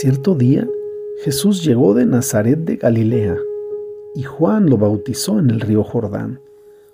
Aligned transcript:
Cierto 0.00 0.36
día, 0.36 0.64
Jesús 1.24 1.64
llegó 1.64 1.92
de 1.92 2.06
Nazaret 2.06 2.60
de 2.60 2.76
Galilea 2.76 3.36
y 4.14 4.22
Juan 4.22 4.70
lo 4.70 4.78
bautizó 4.78 5.40
en 5.40 5.50
el 5.50 5.60
río 5.60 5.82
Jordán. 5.82 6.38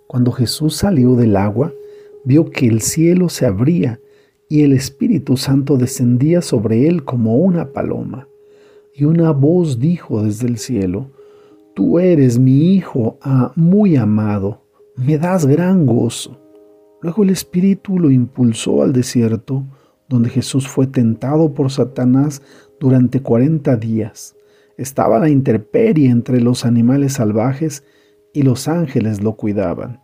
Cuando 0.06 0.32
Jesús 0.32 0.76
salió 0.76 1.14
del 1.14 1.36
agua, 1.36 1.70
vio 2.24 2.48
que 2.48 2.66
el 2.66 2.80
cielo 2.80 3.28
se 3.28 3.44
abría 3.44 4.00
y 4.48 4.62
el 4.62 4.72
Espíritu 4.72 5.36
Santo 5.36 5.76
descendía 5.76 6.40
sobre 6.40 6.88
él 6.88 7.04
como 7.04 7.36
una 7.36 7.74
paloma. 7.74 8.26
Y 8.94 9.04
una 9.04 9.32
voz 9.32 9.78
dijo 9.78 10.22
desde 10.22 10.46
el 10.46 10.56
cielo, 10.56 11.10
Tú 11.74 11.98
eres 11.98 12.38
mi 12.38 12.74
Hijo 12.74 13.18
ah, 13.20 13.52
muy 13.54 13.96
amado, 13.96 14.62
me 14.96 15.18
das 15.18 15.44
gran 15.44 15.84
gozo. 15.84 16.40
Luego 17.02 17.22
el 17.22 17.28
Espíritu 17.28 17.98
lo 17.98 18.10
impulsó 18.10 18.82
al 18.82 18.94
desierto, 18.94 19.62
donde 20.08 20.30
Jesús 20.30 20.66
fue 20.66 20.86
tentado 20.86 21.52
por 21.52 21.70
Satanás 21.70 22.40
durante 22.84 23.22
cuarenta 23.22 23.76
días. 23.76 24.36
Estaba 24.76 25.18
la 25.18 25.30
intemperie 25.30 26.10
entre 26.10 26.42
los 26.42 26.66
animales 26.66 27.14
salvajes 27.14 27.82
y 28.34 28.42
los 28.42 28.68
ángeles 28.68 29.22
lo 29.22 29.36
cuidaban. 29.36 30.02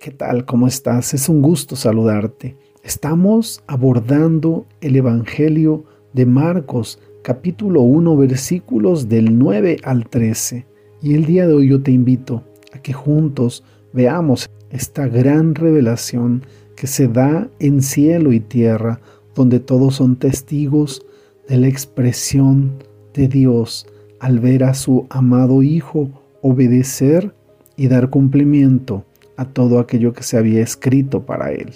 ¿Qué 0.00 0.10
tal? 0.10 0.46
¿Cómo 0.46 0.66
estás? 0.66 1.14
Es 1.14 1.28
un 1.28 1.42
gusto 1.42 1.76
saludarte. 1.76 2.56
Estamos 2.82 3.62
abordando 3.68 4.66
el 4.80 4.96
Evangelio 4.96 5.84
de 6.12 6.26
Marcos, 6.26 6.98
capítulo 7.22 7.82
1, 7.82 8.16
versículos 8.16 9.08
del 9.08 9.38
9 9.38 9.76
al 9.84 10.08
13. 10.08 10.66
Y 11.02 11.14
el 11.14 11.24
día 11.24 11.46
de 11.46 11.54
hoy 11.54 11.68
yo 11.68 11.80
te 11.80 11.92
invito 11.92 12.42
a 12.72 12.80
que 12.80 12.92
juntos 12.92 13.62
veamos 13.92 14.50
esta 14.70 15.06
gran 15.06 15.54
revelación 15.54 16.42
que 16.74 16.88
se 16.88 17.06
da 17.06 17.48
en 17.60 17.80
cielo 17.80 18.32
y 18.32 18.40
tierra 18.40 19.00
donde 19.34 19.60
todos 19.60 19.96
son 19.96 20.16
testigos 20.16 21.04
de 21.48 21.56
la 21.58 21.68
expresión 21.68 22.72
de 23.12 23.28
Dios 23.28 23.86
al 24.20 24.40
ver 24.40 24.64
a 24.64 24.74
su 24.74 25.06
amado 25.10 25.62
Hijo 25.62 26.10
obedecer 26.40 27.34
y 27.76 27.88
dar 27.88 28.10
cumplimiento 28.10 29.04
a 29.36 29.46
todo 29.46 29.78
aquello 29.78 30.12
que 30.12 30.22
se 30.22 30.36
había 30.36 30.62
escrito 30.62 31.26
para 31.26 31.52
él. 31.52 31.72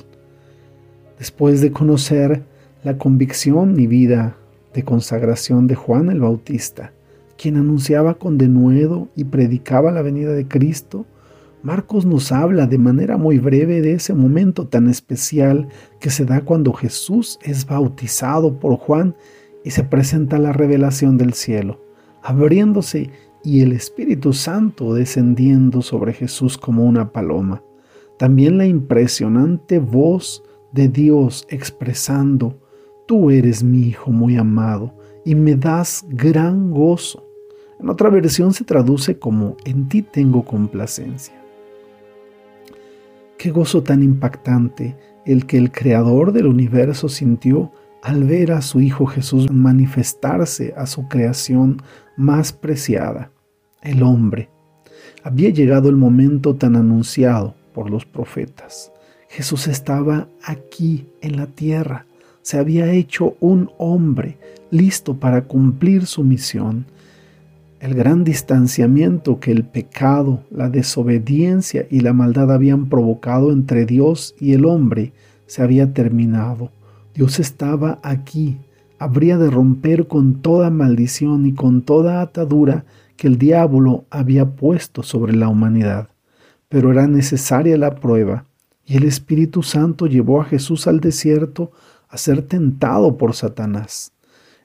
Después 1.18 1.60
de 1.60 1.72
conocer 1.72 2.42
la 2.84 2.96
convicción 2.96 3.78
y 3.80 3.86
vida 3.86 4.36
de 4.72 4.84
consagración 4.84 5.66
de 5.66 5.74
Juan 5.74 6.10
el 6.10 6.20
Bautista, 6.20 6.92
quien 7.36 7.56
anunciaba 7.56 8.14
con 8.14 8.38
denuedo 8.38 9.08
y 9.16 9.24
predicaba 9.24 9.90
la 9.90 10.02
venida 10.02 10.32
de 10.32 10.46
Cristo, 10.46 11.06
Marcos 11.62 12.06
nos 12.06 12.30
habla 12.30 12.66
de 12.66 12.78
manera 12.78 13.16
muy 13.16 13.38
breve 13.38 13.80
de 13.80 13.94
ese 13.94 14.14
momento 14.14 14.68
tan 14.68 14.88
especial 14.88 15.68
que 15.98 16.10
se 16.10 16.24
da 16.24 16.42
cuando 16.42 16.72
Jesús 16.72 17.38
es 17.42 17.66
bautizado 17.66 18.60
por 18.60 18.76
Juan 18.76 19.16
y 19.64 19.70
se 19.70 19.82
presenta 19.82 20.38
la 20.38 20.52
revelación 20.52 21.18
del 21.18 21.34
cielo, 21.34 21.84
abriéndose 22.22 23.10
y 23.42 23.62
el 23.62 23.72
Espíritu 23.72 24.32
Santo 24.32 24.94
descendiendo 24.94 25.82
sobre 25.82 26.12
Jesús 26.12 26.56
como 26.56 26.84
una 26.84 27.10
paloma. 27.10 27.62
También 28.18 28.56
la 28.56 28.66
impresionante 28.66 29.80
voz 29.80 30.44
de 30.72 30.88
Dios 30.88 31.44
expresando, 31.48 32.60
Tú 33.06 33.30
eres 33.30 33.64
mi 33.64 33.80
Hijo 33.80 34.12
muy 34.12 34.36
amado 34.36 34.94
y 35.24 35.34
me 35.34 35.56
das 35.56 36.04
gran 36.08 36.70
gozo. 36.70 37.24
En 37.80 37.88
otra 37.88 38.10
versión 38.10 38.52
se 38.52 38.64
traduce 38.64 39.18
como, 39.18 39.56
En 39.64 39.88
ti 39.88 40.02
tengo 40.02 40.44
complacencia. 40.44 41.47
Qué 43.38 43.52
gozo 43.52 43.84
tan 43.84 44.02
impactante 44.02 44.96
el 45.24 45.46
que 45.46 45.58
el 45.58 45.70
Creador 45.70 46.32
del 46.32 46.48
universo 46.48 47.08
sintió 47.08 47.70
al 48.02 48.24
ver 48.24 48.50
a 48.50 48.62
su 48.62 48.80
Hijo 48.80 49.06
Jesús 49.06 49.48
manifestarse 49.48 50.74
a 50.76 50.86
su 50.86 51.06
creación 51.06 51.80
más 52.16 52.52
preciada, 52.52 53.30
el 53.80 54.02
hombre. 54.02 54.50
Había 55.22 55.50
llegado 55.50 55.88
el 55.88 55.94
momento 55.94 56.56
tan 56.56 56.74
anunciado 56.74 57.54
por 57.72 57.90
los 57.90 58.04
profetas. 58.04 58.90
Jesús 59.28 59.68
estaba 59.68 60.26
aquí 60.42 61.06
en 61.20 61.36
la 61.36 61.46
tierra, 61.46 62.06
se 62.42 62.58
había 62.58 62.90
hecho 62.90 63.36
un 63.38 63.70
hombre 63.78 64.36
listo 64.72 65.14
para 65.14 65.44
cumplir 65.44 66.06
su 66.06 66.24
misión 66.24 66.86
el 67.80 67.94
gran 67.94 68.24
distanciamiento 68.24 69.38
que 69.38 69.52
el 69.52 69.64
pecado, 69.64 70.42
la 70.50 70.68
desobediencia 70.68 71.86
y 71.90 72.00
la 72.00 72.12
maldad 72.12 72.52
habían 72.52 72.88
provocado 72.88 73.52
entre 73.52 73.86
Dios 73.86 74.34
y 74.40 74.52
el 74.52 74.64
hombre 74.64 75.12
se 75.46 75.62
había 75.62 75.92
terminado. 75.92 76.70
Dios 77.14 77.38
estaba 77.38 78.00
aquí, 78.02 78.58
habría 78.98 79.38
de 79.38 79.50
romper 79.50 80.08
con 80.08 80.42
toda 80.42 80.70
maldición 80.70 81.46
y 81.46 81.54
con 81.54 81.82
toda 81.82 82.20
atadura 82.20 82.84
que 83.16 83.28
el 83.28 83.38
diablo 83.38 84.04
había 84.10 84.44
puesto 84.56 85.02
sobre 85.02 85.34
la 85.34 85.48
humanidad. 85.48 86.08
Pero 86.68 86.92
era 86.92 87.06
necesaria 87.06 87.76
la 87.76 87.94
prueba, 87.94 88.44
y 88.84 88.96
el 88.96 89.04
Espíritu 89.04 89.62
Santo 89.62 90.06
llevó 90.06 90.40
a 90.40 90.44
Jesús 90.44 90.86
al 90.86 91.00
desierto 91.00 91.70
a 92.08 92.18
ser 92.18 92.42
tentado 92.42 93.16
por 93.16 93.34
Satanás. 93.34 94.12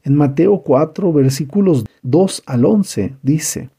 En 0.04 0.16
Mateo 0.16 0.64
4, 0.64 1.14
versículos 1.14 1.86
2 2.02 2.44
al 2.46 2.66
11 2.66 3.16
dice, 3.22 3.70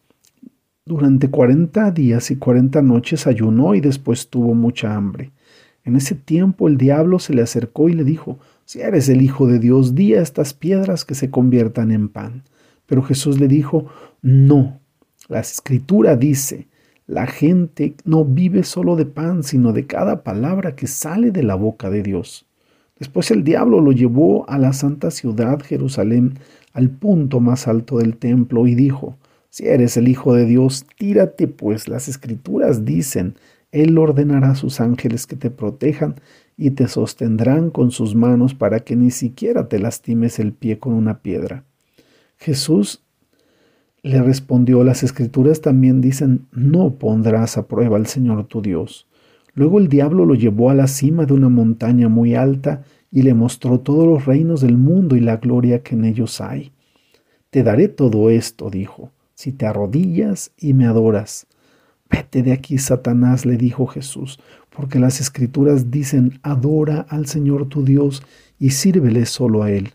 Durante 0.86 1.30
cuarenta 1.30 1.90
días 1.90 2.30
y 2.30 2.36
cuarenta 2.36 2.80
noches 2.80 3.26
ayunó 3.26 3.74
y 3.74 3.80
después 3.80 4.28
tuvo 4.28 4.54
mucha 4.54 4.94
hambre. 4.94 5.32
En 5.84 5.96
ese 5.96 6.14
tiempo 6.14 6.66
el 6.66 6.78
diablo 6.78 7.18
se 7.18 7.34
le 7.34 7.42
acercó 7.42 7.90
y 7.90 7.92
le 7.92 8.04
dijo, 8.04 8.38
Si 8.64 8.80
eres 8.80 9.10
el 9.10 9.20
Hijo 9.20 9.46
de 9.46 9.58
Dios, 9.58 9.94
di 9.94 10.14
a 10.14 10.22
estas 10.22 10.54
piedras 10.54 11.04
que 11.04 11.14
se 11.14 11.30
conviertan 11.30 11.90
en 11.90 12.08
pan. 12.08 12.42
Pero 12.86 13.02
Jesús 13.02 13.38
le 13.38 13.46
dijo, 13.46 13.86
No, 14.22 14.80
la 15.28 15.40
escritura 15.40 16.16
dice, 16.16 16.68
la 17.06 17.26
gente 17.26 17.96
no 18.06 18.24
vive 18.24 18.62
solo 18.62 18.96
de 18.96 19.04
pan, 19.04 19.42
sino 19.42 19.74
de 19.74 19.86
cada 19.86 20.22
palabra 20.22 20.74
que 20.74 20.86
sale 20.86 21.30
de 21.32 21.42
la 21.42 21.54
boca 21.54 21.90
de 21.90 22.02
Dios. 22.02 22.46
Después 23.04 23.30
el 23.30 23.44
diablo 23.44 23.82
lo 23.82 23.92
llevó 23.92 24.48
a 24.48 24.56
la 24.56 24.72
santa 24.72 25.10
ciudad 25.10 25.60
Jerusalén, 25.60 26.38
al 26.72 26.88
punto 26.88 27.38
más 27.38 27.68
alto 27.68 27.98
del 27.98 28.16
templo, 28.16 28.66
y 28.66 28.74
dijo, 28.74 29.18
Si 29.50 29.66
eres 29.66 29.98
el 29.98 30.08
Hijo 30.08 30.32
de 30.32 30.46
Dios, 30.46 30.86
tírate, 30.96 31.46
pues 31.46 31.86
las 31.86 32.08
escrituras 32.08 32.86
dicen, 32.86 33.34
Él 33.72 33.98
ordenará 33.98 34.52
a 34.52 34.54
sus 34.54 34.80
ángeles 34.80 35.26
que 35.26 35.36
te 35.36 35.50
protejan 35.50 36.14
y 36.56 36.70
te 36.70 36.88
sostendrán 36.88 37.68
con 37.68 37.90
sus 37.90 38.14
manos 38.14 38.54
para 38.54 38.80
que 38.80 38.96
ni 38.96 39.10
siquiera 39.10 39.68
te 39.68 39.78
lastimes 39.78 40.38
el 40.38 40.54
pie 40.54 40.78
con 40.78 40.94
una 40.94 41.18
piedra. 41.18 41.64
Jesús 42.38 43.02
le 44.02 44.22
respondió, 44.22 44.82
las 44.82 45.02
escrituras 45.02 45.60
también 45.60 46.00
dicen, 46.00 46.46
no 46.52 46.94
pondrás 46.94 47.58
a 47.58 47.66
prueba 47.68 47.98
al 47.98 48.06
Señor 48.06 48.46
tu 48.46 48.62
Dios. 48.62 49.06
Luego 49.54 49.78
el 49.78 49.88
diablo 49.88 50.26
lo 50.26 50.34
llevó 50.34 50.70
a 50.70 50.74
la 50.74 50.88
cima 50.88 51.26
de 51.26 51.32
una 51.32 51.48
montaña 51.48 52.08
muy 52.08 52.34
alta 52.34 52.82
y 53.10 53.22
le 53.22 53.34
mostró 53.34 53.80
todos 53.80 54.06
los 54.06 54.26
reinos 54.26 54.60
del 54.60 54.76
mundo 54.76 55.14
y 55.16 55.20
la 55.20 55.36
gloria 55.36 55.82
que 55.82 55.94
en 55.94 56.04
ellos 56.04 56.40
hay. 56.40 56.72
Te 57.50 57.62
daré 57.62 57.86
todo 57.86 58.30
esto, 58.30 58.68
dijo, 58.68 59.12
si 59.34 59.52
te 59.52 59.66
arrodillas 59.66 60.50
y 60.58 60.74
me 60.74 60.86
adoras. 60.86 61.46
Vete 62.10 62.42
de 62.42 62.52
aquí, 62.52 62.78
Satanás, 62.78 63.46
le 63.46 63.56
dijo 63.56 63.86
Jesús, 63.86 64.40
porque 64.70 64.98
las 64.98 65.20
escrituras 65.20 65.92
dicen, 65.92 66.40
adora 66.42 67.06
al 67.08 67.26
Señor 67.26 67.68
tu 67.68 67.84
Dios 67.84 68.24
y 68.58 68.70
sírvele 68.70 69.24
solo 69.24 69.62
a 69.62 69.70
Él. 69.70 69.92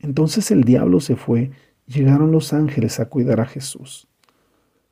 Entonces 0.00 0.50
el 0.50 0.64
diablo 0.64 1.00
se 1.00 1.16
fue, 1.16 1.50
llegaron 1.86 2.32
los 2.32 2.52
ángeles 2.54 2.98
a 2.98 3.10
cuidar 3.10 3.40
a 3.40 3.46
Jesús. 3.46 4.08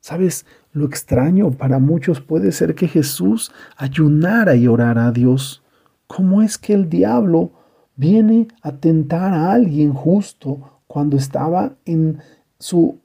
¿Sabes? 0.01 0.47
Lo 0.73 0.85
extraño 0.85 1.51
para 1.51 1.77
muchos 1.77 2.21
puede 2.21 2.51
ser 2.51 2.73
que 2.73 2.87
Jesús 2.87 3.51
ayunara 3.77 4.55
y 4.55 4.67
orara 4.67 5.07
a 5.07 5.11
Dios. 5.11 5.63
¿Cómo 6.07 6.41
es 6.41 6.57
que 6.57 6.73
el 6.73 6.89
diablo 6.89 7.51
viene 7.95 8.47
a 8.63 8.71
tentar 8.77 9.33
a 9.33 9.53
alguien 9.53 9.93
justo 9.93 10.81
cuando 10.87 11.17
estaba 11.17 11.75
en 11.85 12.17
su 12.57 12.97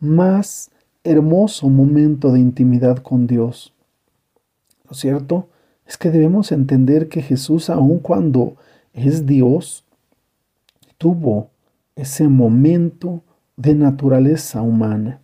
más 0.00 0.70
hermoso 1.04 1.68
momento 1.68 2.32
de 2.32 2.40
intimidad 2.40 2.96
con 2.98 3.26
Dios? 3.26 3.74
Lo 4.88 4.94
cierto 4.94 5.50
es 5.84 5.98
que 5.98 6.10
debemos 6.10 6.50
entender 6.50 7.08
que 7.08 7.20
Jesús, 7.20 7.68
aun 7.68 7.98
cuando 7.98 8.56
es 8.94 9.26
Dios, 9.26 9.84
tuvo 10.96 11.50
ese 11.94 12.26
momento 12.26 13.22
de 13.56 13.74
naturaleza 13.74 14.62
humana, 14.62 15.20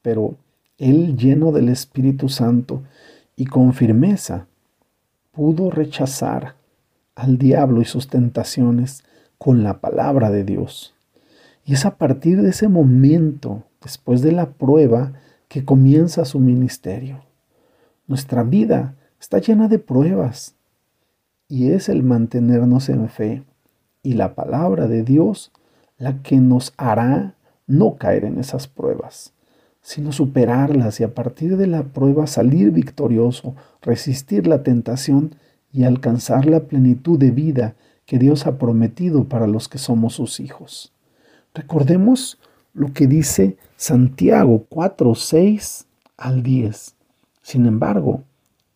pero 0.00 0.36
él 0.78 1.16
lleno 1.16 1.52
del 1.52 1.68
Espíritu 1.68 2.28
Santo 2.28 2.82
y 3.36 3.46
con 3.46 3.72
firmeza 3.72 4.46
pudo 5.32 5.70
rechazar 5.70 6.54
al 7.14 7.38
diablo 7.38 7.80
y 7.80 7.84
sus 7.84 8.08
tentaciones 8.08 9.04
con 9.38 9.62
la 9.62 9.80
palabra 9.80 10.30
de 10.30 10.44
Dios. 10.44 10.94
Y 11.64 11.74
es 11.74 11.84
a 11.86 11.96
partir 11.96 12.42
de 12.42 12.50
ese 12.50 12.68
momento, 12.68 13.62
después 13.82 14.22
de 14.22 14.32
la 14.32 14.50
prueba, 14.50 15.12
que 15.48 15.64
comienza 15.64 16.24
su 16.24 16.40
ministerio. 16.40 17.24
Nuestra 18.06 18.42
vida 18.42 18.94
está 19.20 19.38
llena 19.38 19.68
de 19.68 19.78
pruebas 19.78 20.54
y 21.48 21.70
es 21.70 21.88
el 21.88 22.02
mantenernos 22.02 22.88
en 22.88 23.08
fe, 23.08 23.44
y 24.02 24.14
la 24.14 24.34
palabra 24.34 24.88
de 24.88 25.02
Dios 25.02 25.52
la 25.98 26.22
que 26.22 26.36
nos 26.36 26.74
hará 26.76 27.34
no 27.66 27.96
caer 27.96 28.24
en 28.24 28.38
esas 28.38 28.66
pruebas, 28.68 29.32
sino 29.84 30.12
superarlas 30.12 30.98
y 31.00 31.04
a 31.04 31.14
partir 31.14 31.58
de 31.58 31.66
la 31.66 31.82
prueba 31.82 32.26
salir 32.26 32.70
victorioso, 32.70 33.54
resistir 33.82 34.46
la 34.46 34.62
tentación 34.62 35.34
y 35.74 35.84
alcanzar 35.84 36.46
la 36.46 36.60
plenitud 36.60 37.18
de 37.18 37.30
vida 37.30 37.74
que 38.06 38.18
Dios 38.18 38.46
ha 38.46 38.56
prometido 38.56 39.24
para 39.24 39.46
los 39.46 39.68
que 39.68 39.76
somos 39.76 40.14
sus 40.14 40.40
hijos. 40.40 40.94
Recordemos 41.52 42.38
lo 42.72 42.94
que 42.94 43.06
dice 43.06 43.58
Santiago 43.76 44.64
4, 44.70 45.14
6 45.14 45.86
al 46.16 46.42
10. 46.42 46.94
Sin 47.42 47.66
embargo, 47.66 48.22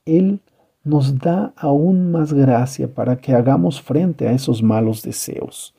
Él 0.04 0.40
nos 0.84 1.18
da 1.18 1.54
aún 1.56 2.12
más 2.12 2.34
gracia 2.34 2.92
para 2.92 3.16
que 3.16 3.32
hagamos 3.32 3.80
frente 3.80 4.28
a 4.28 4.32
esos 4.32 4.62
malos 4.62 5.02
deseos. 5.02 5.74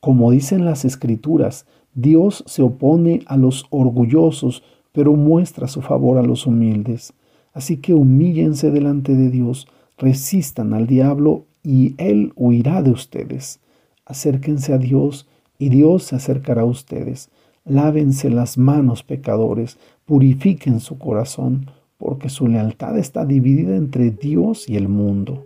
Como 0.00 0.30
dicen 0.30 0.64
las 0.64 0.86
escrituras, 0.86 1.66
Dios 1.94 2.44
se 2.46 2.62
opone 2.62 3.22
a 3.26 3.36
los 3.36 3.66
orgullosos, 3.70 4.62
pero 4.92 5.14
muestra 5.14 5.68
su 5.68 5.82
favor 5.82 6.18
a 6.18 6.22
los 6.22 6.46
humildes. 6.46 7.12
Así 7.52 7.78
que 7.78 7.94
humíllense 7.94 8.70
delante 8.70 9.14
de 9.14 9.30
Dios, 9.30 9.66
resistan 9.98 10.72
al 10.72 10.86
diablo 10.86 11.46
y 11.62 11.94
Él 11.98 12.32
huirá 12.36 12.82
de 12.82 12.90
ustedes. 12.90 13.60
Acérquense 14.06 14.72
a 14.72 14.78
Dios 14.78 15.28
y 15.58 15.68
Dios 15.68 16.04
se 16.04 16.16
acercará 16.16 16.62
a 16.62 16.66
ustedes. 16.66 17.30
Lávense 17.64 18.30
las 18.30 18.56
manos, 18.56 19.02
pecadores, 19.02 19.78
purifiquen 20.06 20.80
su 20.80 20.98
corazón, 20.98 21.70
porque 21.98 22.30
su 22.30 22.48
lealtad 22.48 22.96
está 22.98 23.26
dividida 23.26 23.76
entre 23.76 24.10
Dios 24.10 24.68
y 24.68 24.76
el 24.76 24.88
mundo. 24.88 25.44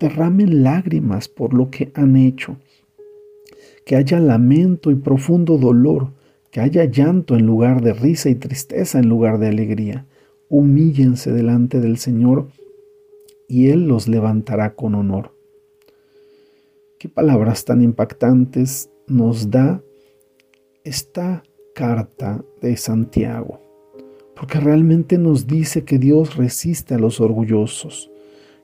Derramen 0.00 0.64
lágrimas 0.64 1.28
por 1.28 1.54
lo 1.54 1.70
que 1.70 1.92
han 1.94 2.16
hecho. 2.16 2.56
Que 3.84 3.96
haya 3.96 4.20
lamento 4.20 4.90
y 4.90 4.94
profundo 4.94 5.58
dolor, 5.58 6.12
que 6.50 6.60
haya 6.60 6.84
llanto 6.84 7.34
en 7.34 7.46
lugar 7.46 7.82
de 7.82 7.92
risa 7.92 8.28
y 8.30 8.34
tristeza 8.34 8.98
en 8.98 9.08
lugar 9.08 9.38
de 9.38 9.48
alegría. 9.48 10.06
Humíllense 10.48 11.32
delante 11.32 11.80
del 11.80 11.98
Señor 11.98 12.48
y 13.48 13.70
Él 13.70 13.88
los 13.88 14.08
levantará 14.08 14.74
con 14.74 14.94
honor. 14.94 15.34
Qué 16.98 17.08
palabras 17.08 17.64
tan 17.64 17.82
impactantes 17.82 18.90
nos 19.06 19.50
da 19.50 19.82
esta 20.84 21.42
carta 21.74 22.44
de 22.60 22.76
Santiago 22.76 23.62
porque 24.42 24.58
realmente 24.58 25.18
nos 25.18 25.46
dice 25.46 25.84
que 25.84 25.98
Dios 25.98 26.34
resiste 26.34 26.94
a 26.94 26.98
los 26.98 27.20
orgullosos. 27.20 28.10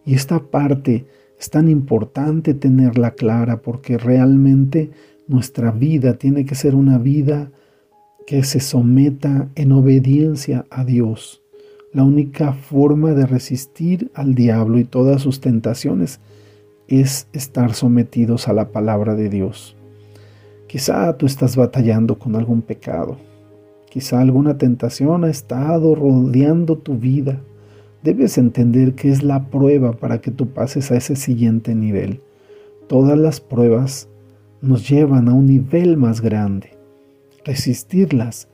Y 0.04 0.14
esta 0.14 0.40
parte 0.40 1.06
es 1.38 1.50
tan 1.50 1.68
importante 1.68 2.54
tenerla 2.54 3.12
clara 3.12 3.62
porque 3.62 3.98
realmente 3.98 4.90
nuestra 5.26 5.70
vida 5.70 6.14
tiene 6.14 6.44
que 6.44 6.54
ser 6.54 6.74
una 6.74 6.98
vida 6.98 7.50
que 8.26 8.42
se 8.44 8.60
someta 8.60 9.48
en 9.54 9.72
obediencia 9.72 10.66
a 10.70 10.84
Dios. 10.84 11.42
La 11.92 12.04
única 12.04 12.52
forma 12.52 13.12
de 13.12 13.26
resistir 13.26 14.10
al 14.14 14.34
diablo 14.34 14.78
y 14.78 14.84
todas 14.84 15.22
sus 15.22 15.40
tentaciones 15.40 16.20
es 16.88 17.28
estar 17.32 17.74
sometidos 17.74 18.48
a 18.48 18.52
la 18.52 18.70
palabra 18.70 19.14
de 19.14 19.28
Dios. 19.28 19.76
Quizá 20.66 21.16
tú 21.16 21.26
estás 21.26 21.56
batallando 21.56 22.18
con 22.18 22.36
algún 22.36 22.62
pecado 22.62 23.16
Quizá 23.90 24.20
alguna 24.20 24.58
tentación 24.58 25.24
ha 25.24 25.30
estado 25.30 25.94
rodeando 25.94 26.76
tu 26.76 26.98
vida. 26.98 27.40
Debes 28.02 28.38
entender 28.38 28.94
que 28.94 29.10
es 29.10 29.22
la 29.22 29.46
prueba 29.46 29.92
para 29.92 30.20
que 30.20 30.30
tú 30.30 30.48
pases 30.48 30.90
a 30.90 30.96
ese 30.96 31.16
siguiente 31.16 31.74
nivel. 31.74 32.20
Todas 32.86 33.18
las 33.18 33.40
pruebas 33.40 34.08
nos 34.60 34.88
llevan 34.88 35.28
a 35.28 35.34
un 35.34 35.46
nivel 35.46 35.96
más 35.96 36.20
grande. 36.20 36.70
Resistirlas, 37.44 38.48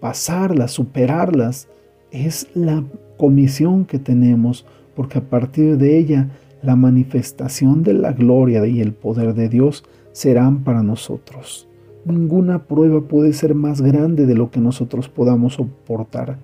pasarlas, 0.00 0.72
superarlas, 0.72 1.68
es 2.10 2.48
la 2.54 2.84
comisión 3.16 3.84
que 3.84 3.98
tenemos, 3.98 4.66
porque 4.94 5.18
a 5.18 5.22
partir 5.22 5.76
de 5.78 5.98
ella 5.98 6.28
la 6.62 6.76
manifestación 6.76 7.82
de 7.82 7.94
la 7.94 8.12
gloria 8.12 8.66
y 8.66 8.80
el 8.80 8.92
poder 8.92 9.34
de 9.34 9.48
Dios 9.48 9.84
serán 10.12 10.64
para 10.64 10.82
nosotros. 10.82 11.68
Ninguna 12.04 12.64
prueba 12.64 13.00
puede 13.00 13.32
ser 13.32 13.54
más 13.54 13.80
grande 13.80 14.26
de 14.26 14.34
lo 14.34 14.50
que 14.50 14.60
nosotros 14.60 15.08
podamos 15.08 15.54
soportar. 15.54 16.38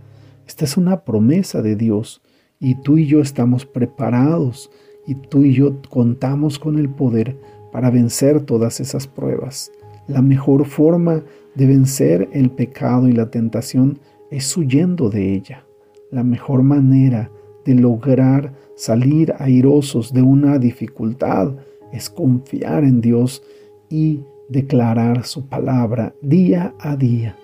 Esta 0.47 0.65
es 0.65 0.77
una 0.77 1.05
promesa 1.05 1.63
de 1.63 1.77
Dios 1.77 2.23
y 2.59 2.77
tú 2.77 2.99
y 2.99 3.07
yo 3.07 3.21
estamos 3.21 3.67
preparados 3.67 4.71
y 5.07 5.15
tú 5.15 5.43
y 5.43 5.53
yo 5.53 5.81
contamos 5.89 6.59
con 6.59 6.79
el 6.79 6.89
poder 6.89 7.37
para 7.73 7.91
vencer 7.91 8.43
todas 8.43 8.81
esas 8.81 9.07
pruebas. 9.07 9.73
La 10.07 10.23
mejor 10.23 10.65
forma 10.67 11.23
de 11.55 11.67
vencer 11.67 12.29
el 12.33 12.51
pecado 12.51 13.09
y 13.09 13.13
la 13.13 13.31
tentación 13.31 13.99
es 14.31 14.57
huyendo 14.57 15.11
de 15.11 15.33
ella. 15.33 15.65
La 16.11 16.25
mejor 16.25 16.63
manera 16.63 17.31
de 17.65 17.75
lograr 17.75 18.53
salir 18.77 19.35
airosos 19.39 20.13
de 20.13 20.23
una 20.23 20.59
dificultad 20.59 21.55
es 21.93 22.11
confiar 22.11 22.85
en 22.85 23.01
Dios 23.01 23.43
y 23.89 24.21
declarar 24.49 25.25
su 25.25 25.47
palabra 25.47 26.15
día 26.21 26.75
a 26.79 26.97
día. 26.97 27.37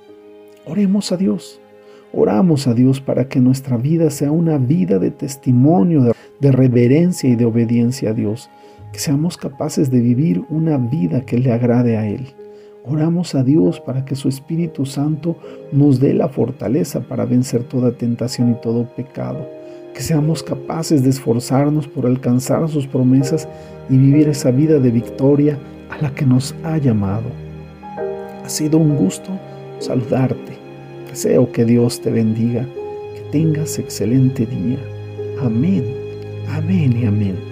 Oremos 0.67 1.13
a 1.13 1.17
Dios. 1.17 1.61
Oramos 2.13 2.67
a 2.67 2.75
Dios 2.75 3.01
para 3.01 3.29
que 3.29 3.39
nuestra 3.39 3.77
vida 3.77 4.11
sea 4.11 4.33
una 4.33 4.57
vida 4.57 4.99
de 4.99 5.11
testimonio, 5.11 6.15
de, 6.41 6.53
reverencia 6.53 7.29
y 7.29 7.37
de 7.37 7.45
obediencia 7.45 8.11
a 8.11 8.15
Dios. 8.15 8.49
Que 8.93 8.99
seamos 8.99 9.37
capaces 9.37 9.91
de 9.91 10.01
vivir 10.01 10.43
una 10.49 10.79
vida 10.79 11.27
que 11.27 11.39
le 11.39 11.53
agrade 11.53 11.99
a 11.99 12.09
Él. 12.09 12.29
Oramos 12.85 13.35
a 13.35 13.45
Dios 13.45 13.81
para 13.81 14.07
que 14.07 14.17
su 14.17 14.29
Espíritu 14.29 14.87
Santo 14.87 15.37
nos 15.71 16.01
dé 16.01 16.15
la 16.15 16.29
fortaleza 16.29 17.01
para 17.01 17.27
vencer 17.27 17.65
toda 17.65 17.93
tentación 17.93 18.53
y 18.53 18.55
todo 18.55 18.89
pecado. 18.97 19.47
Que 19.93 20.01
seamos 20.01 20.43
capaces 20.43 21.03
de 21.03 21.11
esforzarnos 21.11 21.87
por 21.89 22.07
alcanzar 22.07 22.67
sus 22.71 22.87
promesas 22.87 23.47
y 23.91 23.99
vivir 23.99 24.29
esa 24.29 24.51
vida 24.51 24.79
de 24.79 24.91
victoria 24.91 25.59
a 25.91 26.01
la 26.01 26.15
que 26.15 26.25
nos 26.25 26.55
ha 26.65 26.79
llamado. 26.79 27.29
Ha 28.43 28.49
sido 28.49 28.79
un 28.79 28.97
gusto 28.97 29.31
saludarte. 29.79 30.68
Deseo 31.19 31.51
que 31.51 31.65
Dios 31.65 32.01
te 32.01 32.13
bendiga, 32.13 32.65
que 33.13 33.23
tengas 33.33 33.77
excelente 33.81 34.47
día. 34.47 34.79
Amén, 35.43 35.85
amén 36.47 36.97
y 36.97 37.07
amén. 37.07 37.48